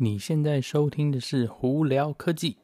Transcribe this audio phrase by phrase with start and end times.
[0.00, 2.56] 你现在收听的是胡聊科技。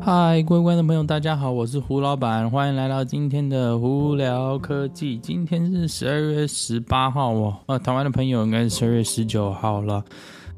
[0.00, 5.18] 嗨，各位观众朋友，大家好，我是胡老板，欢迎来到今天的胡聊科技。
[5.18, 10.04] 今天是十二月十八号哦，呃，台湾的朋友应该是十二月十九号了。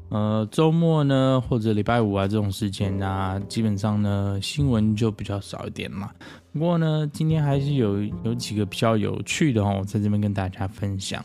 [0.09, 6.11] 呃，周末呢，或者礼拜五啊这种时间啊，基本上呢新闻就比较少一点嘛。
[6.57, 11.23] 不过呢，今天还是有有几个比较有趣的哦，在这边跟大家分享。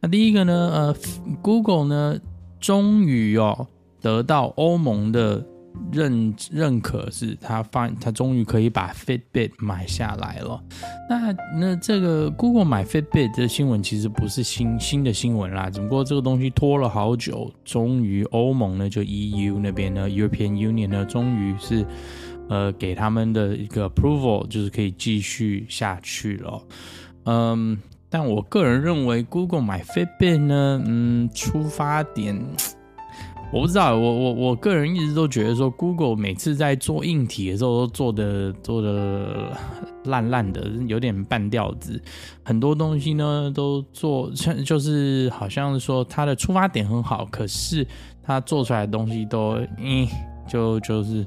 [0.00, 0.96] 那第一个呢，呃
[1.42, 2.18] ，Google 呢
[2.58, 3.66] 终于哦
[4.00, 5.44] 得到欧盟的。
[5.92, 10.60] 认认可是他发，他终于可以把 Fitbit 买下来了。
[11.08, 21.86] 那那这个 Google 买 Fitbit 的新闻其实不是新新的新闻啦，只不过这个东西拖了好久，终于欧盟呢就 EU 那边呢 European Union 呢，终于是
[22.50, 26.62] 呃给他们的一个 approval，就是可以继续下去了。
[27.24, 27.78] 嗯，
[28.10, 32.38] 但我个人认为 Google 买 Fitbit 呢，嗯，出发点。
[33.52, 39.56] 我不知道，我我我个人一直都觉得说，Google 每次在做硬体的时候都做的做的
[40.04, 42.00] 烂烂的，有点半吊子。
[42.44, 44.30] 很多东西呢都做，
[44.64, 47.84] 就是好像说它的出发点很好，可是
[48.22, 50.06] 它做出来的东西都，嗯，
[50.50, 51.26] 就就是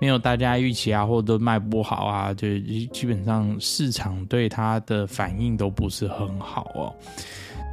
[0.00, 2.46] 没有大家预期啊，或者都卖不好啊，就
[2.92, 6.92] 基本上市场对它的反应都不是很好哦。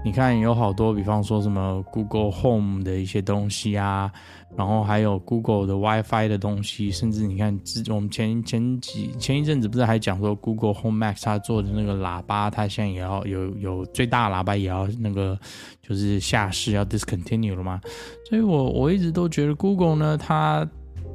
[0.03, 4.11] 你看有好多，比方说什么 Google Home 的一些东西啊，
[4.57, 15.38] 然后还有 Google 的 WiFi 的东西，甚至你看，之我们前前几前一阵子不是还讲说 Google Home Max 它做的那个喇叭，它现在也要有有最大喇叭也要那个
[15.83, 17.79] 就是下市要 discontinue 了吗？
[18.27, 20.67] 所以我我一直都觉得 Google 呢，它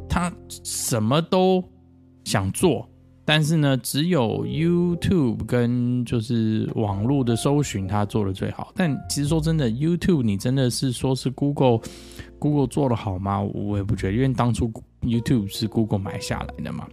[0.09, 0.33] 他
[0.65, 1.63] 什么都
[2.25, 2.89] 想做。
[3.29, 8.73] 但是呢，只有 YouTube 跟就是网络的搜寻，他做的最好。
[8.77, 11.81] 但其实说真的，YouTube 你真的是说是 Google
[12.39, 13.41] Google 做的好吗？
[13.43, 14.73] 我也不觉得，因为当初
[15.03, 16.87] YouTube 是 Google 买下来的嘛。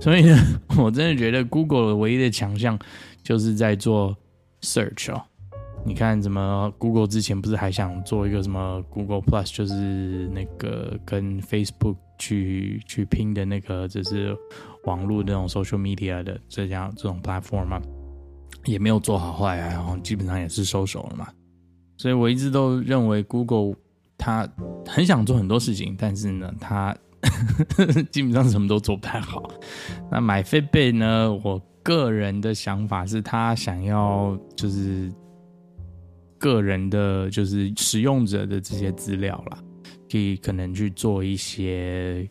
[0.00, 0.38] 所以呢，
[0.78, 2.78] 我真的觉得 Google 唯一的强项
[3.24, 4.16] 就是在做
[4.62, 5.20] Search 哦。
[5.84, 14.36] 你看，怎么 Google 之前不是还想做一个什么 Google Plus，就是那个跟 Facebook 去去拼的那个，就是
[14.84, 17.80] 网络那种 social media 的这样这种 platform 嘛，
[18.64, 21.28] 也没有做好，坏啊然后基本上也是收手了嘛。
[21.96, 23.74] 所以我一直都认为 Google
[24.18, 24.48] 它
[24.86, 26.96] 很想做很多事情，但是呢，它
[28.12, 29.48] 基本上什么都做不太好。
[30.10, 35.10] 那买 Fitbit 呢，我个人的想法是，他想要就是。
[36.38, 39.58] 个人的，就是使用者的这些资料啦，
[40.10, 42.28] 可以可能去做一些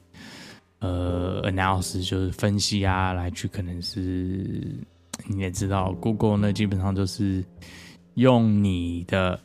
[0.79, 4.75] 呃 analysis，就是分析啊，来去可能是
[5.27, 7.43] 你也知道，Google 呢基本上都是
[8.15, 9.39] 用你的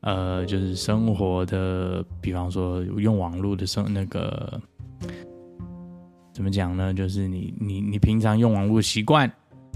[0.00, 4.60] 呃，就是生活的，比方说用网络的生那个
[6.32, 6.92] 怎么讲呢？
[6.92, 9.30] 就是你你你平常用网络习惯。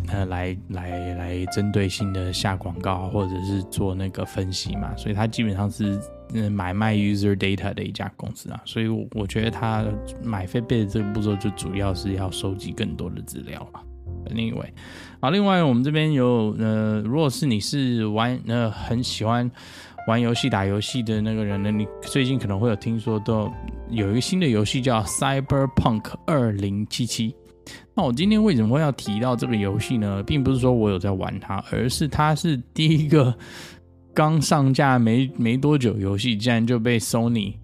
[0.08, 6.00] 呃，来来来，针对性的下广告，或者是做那个分析嘛，所以它基本上是
[6.34, 9.84] 嗯买卖 user data 的一家公司啊，所以我我觉得他
[10.22, 13.80] 买 Fitbit 这个步骤就主要是要收集更多的资料嘛。
[14.30, 14.68] Anyway，
[15.20, 19.48] 好，另外我们这边有呃，如果是你是玩呃很喜欢
[20.08, 23.52] 玩游戏、打游戏的那个人呢，你最近可能会有听说到
[23.88, 27.34] 有一个新的游戏叫 Cyberpunk 二零七七。
[27.94, 30.22] 那我今天为什么会要提到这个游戏呢？
[30.22, 33.34] 并不是说我有在玩它，而是它是第一个
[34.14, 37.54] 刚上架没没多久游戏，竟然就被 Sony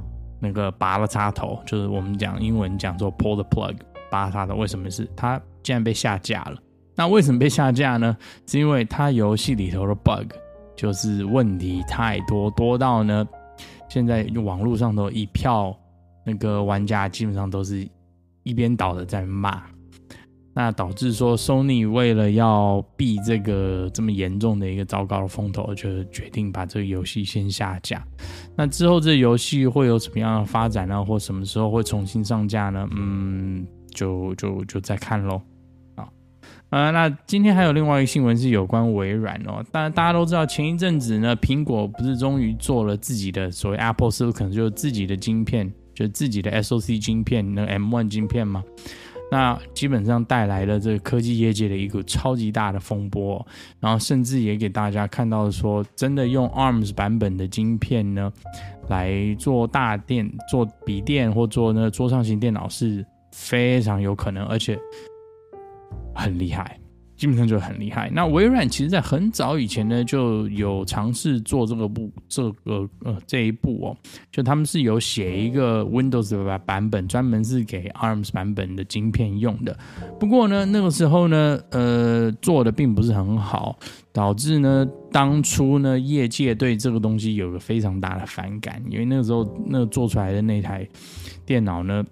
[0.40, 3.74] 那个拔了插头，就是我们讲英文讲做 pull the plug
[4.10, 4.54] 拔插头。
[4.54, 6.56] 为什么是它竟然被下架了？
[6.94, 8.16] 那为什么被下架呢？
[8.46, 10.32] 是因为它游戏里头的 bug
[10.76, 13.26] 就是问题太多，多到呢，
[13.88, 15.76] 现在网络上头一票
[16.24, 17.88] 那个玩家基本上都是
[18.42, 19.62] 一边倒的在骂。
[20.58, 28.02] 那导致说，Sony 为了要避这个这么严重的一个糟糕的风头，就决定把这个游戏先下架。
[28.56, 31.04] 那之后这游戏会有什么样的发展呢？
[31.04, 32.88] 或什么时候会重新上架呢？
[32.96, 35.42] 嗯，就就就再看喽。
[35.96, 36.08] 啊，
[36.70, 39.62] 呃，那今天还有另外一个新闻是有关微软哦。
[39.70, 48.64] 当然大家都知道，前一阵子呢，苹果不是终于做了自己的所谓 Apple Silicon，就是自己的晶片，就是自己的 SoC 晶片，那 M1 晶片嘛。
[49.30, 53.44] 那基本上带来了这个科技业界的一股超级大的风波，
[53.80, 58.32] 然后甚至也给大家看到说，真的用 ARMS 版本的晶片呢，
[58.88, 64.78] 来做大电、做笔电或做那个桌上型电脑是非常有可能，而且
[66.14, 66.78] 很厉害。
[67.16, 68.10] 基本上就很厉害。
[68.12, 73.96] 那微软其实，在很早以前呢，就有尝试做这个部这个呃这一步哦，
[74.30, 79.76] 就他们是有写一个 Windows 版本，专门是给 ARMS 版本的晶片用的。
[80.20, 83.78] 不过呢，那个时候呢，呃，做的并不是很好，
[84.12, 90.86] 导致呢，当初呢，业界对这个东西有个非常大的反感，因为那个时候那个做出来的那台
[91.44, 92.04] 电脑呢。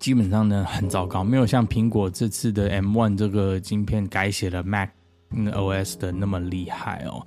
[0.00, 4.88] 基本上呢，很糟糕，没有像苹果这次的 M1 这个晶片改写了 Mac
[5.30, 7.24] OS 的那么厉害哦。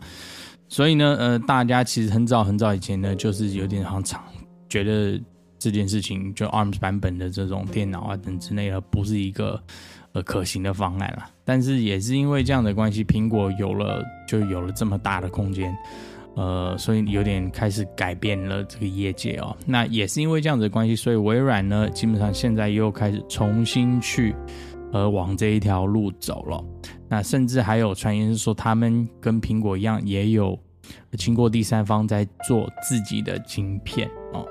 [0.67, 4.19] 所以呢，呃，大家其实很早很早以前呢，就是有点好像
[4.67, 5.21] 觉得
[5.59, 9.61] 这件事情就 ARMS 版本的这种电脑啊等之类的，不是一个
[10.13, 11.29] 呃可行的方案了。
[11.45, 15.71] 但是也是因为这样的关系，苹果有了就有了这么大的空间。
[16.35, 19.55] 呃，所以有点开始改变了这个业界哦。
[19.65, 24.35] 那也是因为这样子的关系，所以微软呢，基本上现在又开始重新去
[24.91, 26.63] 呃往这一条路走了。
[27.07, 30.57] 那甚至还有传言是说，他们跟苹果一样，也有
[31.17, 34.43] 经过第三方在做自己的晶片哦。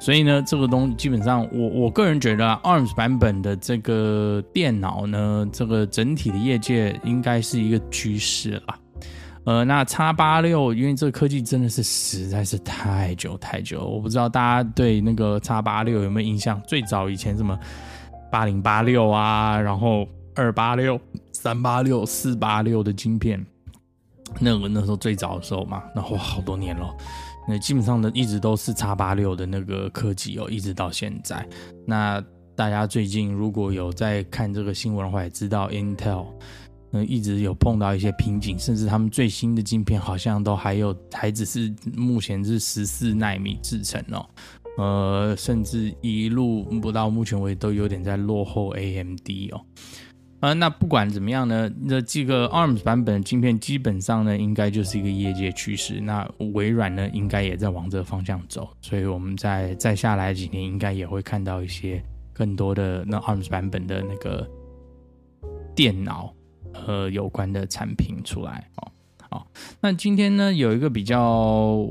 [0.00, 8.74] 所以呢，这个东基本上我我个人觉得，ARMS 版本的这个电脑呢，这个整体的业界应该是一个趋势了。
[9.44, 16.60] 呃，那叉八六因为这个科技真的是实在是太久太久，我不知道大家对那个叉八六有没有印象？
[16.66, 17.58] 最早以前什么
[18.30, 20.98] 八零八六啊，然后二八六、
[21.32, 23.44] 三八六、四八六的晶片，
[24.40, 26.96] 那个那时候最早的时候嘛，那哇好多年了，
[27.46, 31.46] 那基本上呢一直都是叉八六的那个科技哦，一直到现在。
[31.86, 32.18] 那
[32.56, 36.28] 大家最近如果有在看这个新闻的话，也知道 Intel。
[37.02, 44.28] 一直有碰到一些瓶颈，甚至他们最新的晶片好像都还有，还只是目前是十四纳米制成哦，
[44.76, 49.64] 呃，甚至一路不到目前为止都有点在落后 AMD 哦，
[50.40, 56.00] 呃，那不管怎么样呢，那这个 ARMS 版本的晶片基本上呢，应该就是一个业界趋势。
[56.00, 62.02] 那微软呢，应该也在往这个方向走，所以我们在再下来几年，应该也会看到一些
[62.32, 64.46] 更多的那 ARMS 版本的那个
[65.74, 66.34] 电脑。
[66.74, 68.92] 和有关的产品出来哦，
[69.30, 69.46] 好，
[69.80, 71.88] 那今天呢，有一个比较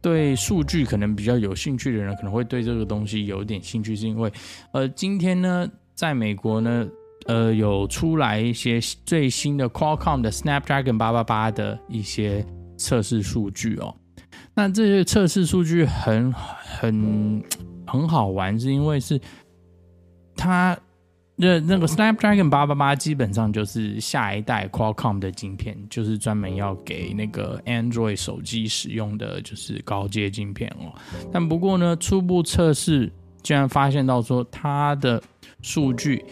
[0.00, 4.32] 对数据可能比较有兴趣的人，可能会对这个东西有点兴趣，是因为
[4.72, 6.88] 呃，今天呢，在美国呢，
[7.26, 12.44] 呃，有出来一些最新的 Qualcomm 的 Snapdragon 八八八的一些
[12.76, 13.94] 测试数据哦。
[14.54, 17.44] 那这些测试数据很很
[17.86, 19.20] 很好玩，是因为是
[20.34, 20.76] 它。
[21.40, 30.92] 那那个 Snapdragon 八八八基本上就是下一代 Qualcomm 的晶片，就是专门要给那个 Android 手机使用的，就是高阶晶片哦。
[31.32, 33.10] 但不过呢，初步测试
[33.42, 35.22] 竟然发现到说，它的
[35.62, 36.22] 数据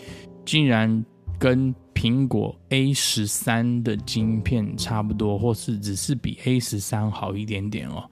[0.44, 1.02] 竟然
[1.38, 8.04] 跟苹果 A 十三的晶片差不多，或是只是比 A 十三好一点点哦。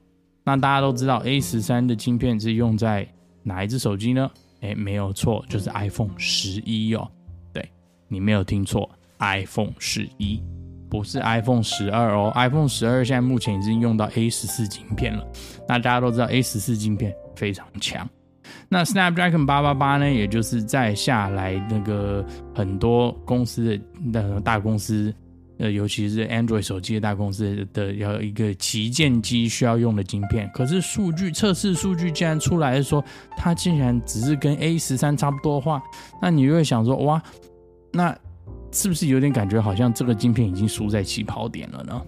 [0.43, 3.07] 那大家都知道 A 十三的晶片是用在
[3.43, 4.31] 哪一只手机呢？
[4.67, 7.09] 哎，没有错，就是 iPhone 十一哦。
[7.53, 7.67] 对，
[8.07, 10.43] 你没有听错，iPhone 十一
[10.89, 12.31] 不是 iPhone 十二哦。
[12.35, 15.25] iPhone 十二现在目前已经用到 A 十四晶片了。
[15.67, 18.07] 那大家都知道 A 十四晶片非常强。
[18.69, 23.77] 那 Snapdragon 八八八呢，也就是在下来那个很多公司
[24.11, 25.13] 的那大公司。
[25.59, 33.03] 呃，尤其是 Android 手机的大公司的要一个旗舰机需要用的晶片，可是数据测试数据竟然出来说，
[33.35, 35.81] 它竟然只是跟 A 十三差不多的话，
[36.21, 37.21] 那你就会想说，哇，
[37.91, 38.15] 那
[38.71, 42.01] 是不是有点感觉好像这个晶片已经输在起跑点了呢？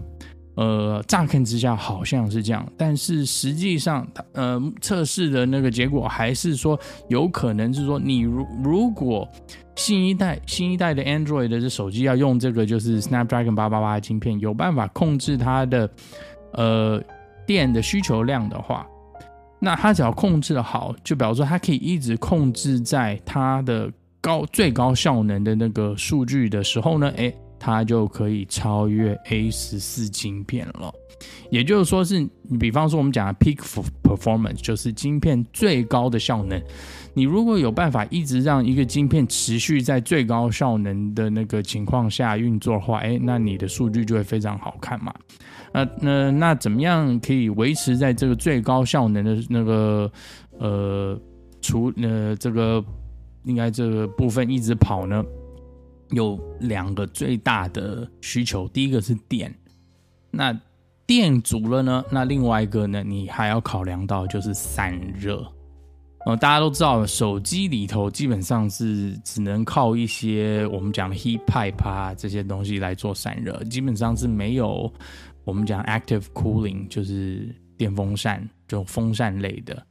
[0.60, 9.26] 呃，乍看之下好像是这样，但是实际上，呃，测试的那个结果还是说，有可能是说，你如如果
[9.74, 15.90] 新一代新一代的 Android 的这手机要用这个就是 Snapdragon 八八八晶片，有办法控制它的
[16.52, 17.02] 呃
[17.46, 18.86] 电的需求量的话，
[19.60, 23.90] 那它只要控制的好，就比如说它可以一直控制在它的
[24.20, 27.34] 高最高效能的那个数据的时候呢，诶。
[27.60, 30.90] 它就可以超越 A 十四晶片了，
[31.50, 33.58] 也就是说是，你比方说我们讲的 peak
[34.02, 36.58] performance，就是晶片最高的效能。
[37.12, 45.12] 你如果有办法一直让一个晶片持续在最高效能的那个情况下运作的话，哎，那你的数据就会非常好看嘛。
[45.72, 50.10] 那那那怎么样可以维持在这个最高效能的那个
[50.58, 51.20] 呃
[51.60, 52.82] 除呃这个
[53.44, 55.22] 应该这个部分一直跑呢？
[56.10, 59.54] 有两个最大的需求，第一个是电，
[60.30, 60.58] 那
[61.06, 65.44] 电足了呢，那另外一个呢，你还要考量到就是散热，
[66.26, 74.92] 呃，大家都知道，手机里头基本上是只能靠一些我们讲的 heat pipe 啊这些东西来做散热，基本上是没有
[75.44, 79.84] 我们讲 active cooling，就是电风扇就风扇类的。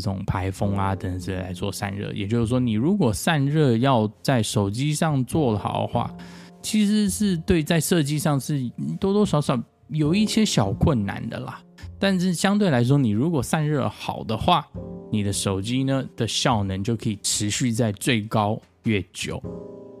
[0.00, 2.12] 这种排风啊等等之类来做散热。
[2.12, 6.14] 也就是说，你如果散热要在手机上做好的话，
[6.62, 8.58] 其实是对在设计上是
[8.98, 9.58] 多多少少
[9.88, 11.60] 有一些小困难的啦。
[11.98, 14.66] 但是相对来说，你如果散热好的话，
[15.10, 19.42] 你的手机呢的效能就可以持续在最高越久，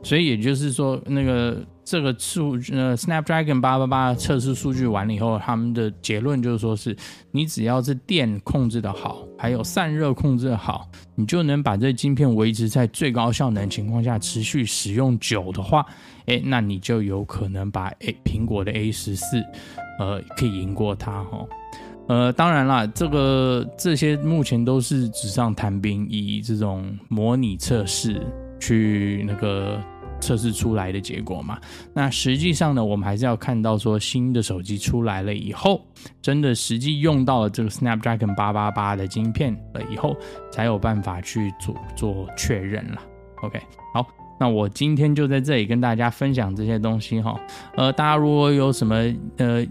[0.02, 6.96] 所以也就是说，那个这个数呃 Snapdragon 八八八测试数据完了以后，他们的结论就是说是，
[7.30, 15.84] 你只要是电控制的好，还有散热控制的好，你就能把这晶片维持在最高效能情况下持续使用久的话，
[16.26, 19.42] 哎，那你就有可能把 A 苹果的 A 十四
[19.98, 21.46] 呃可以赢过它哈。
[22.06, 28.20] 呃，当然啦，这个这些目前都是纸上谈兵，以这种模拟测试
[28.60, 29.82] 去那个
[30.20, 31.58] 测试出来的结果嘛。
[31.92, 35.80] 那实际上呢，我们还是要看到说新的手机出来了以后，
[36.20, 40.16] 真的实际用到了这个 Snapdragon 八八八的晶片了以后，
[40.50, 43.00] 才有办法去做做确认了。
[43.42, 43.60] OK，
[43.92, 44.06] 好。
[44.36, 47.40] 那我今天就在这里跟大家分享这些东西哈，
[47.76, 48.96] 呃，大家如果有什么
[49.36, 49.64] 呃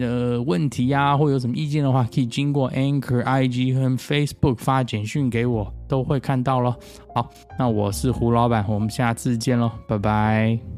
[0.00, 6.74] 呃问题呀、啊，或有什么意见的话，可以经过 Anchor、IG 和 Facebook 发简讯给我，都会看到咯。
[7.14, 10.73] 好，那我是胡老板，我们下次见喽，拜拜。